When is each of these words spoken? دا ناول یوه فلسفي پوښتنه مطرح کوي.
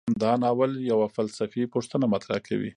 دا 0.21 0.31
ناول 0.43 0.71
یوه 0.91 1.07
فلسفي 1.17 1.63
پوښتنه 1.73 2.05
مطرح 2.13 2.37
کوي. 2.47 2.69